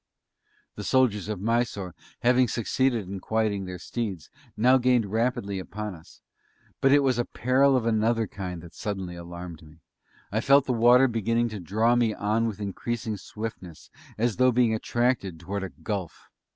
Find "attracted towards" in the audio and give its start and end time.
14.73-15.65